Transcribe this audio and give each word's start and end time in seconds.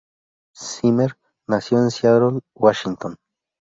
Zimmer 0.57 1.15
nació 1.45 1.77
en 1.77 1.91
Seattle, 1.91 2.39
Washington. 2.55 3.17